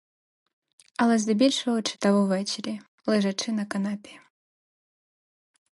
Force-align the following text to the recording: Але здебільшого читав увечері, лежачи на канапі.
Але 0.97 1.17
здебільшого 1.17 1.81
читав 1.81 2.15
увечері, 2.15 2.81
лежачи 3.05 3.51
на 3.51 3.65
канапі. 3.65 4.19